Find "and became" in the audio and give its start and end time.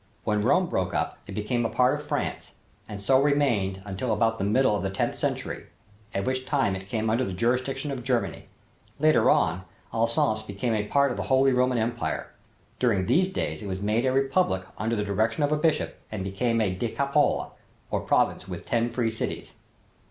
16.11-16.59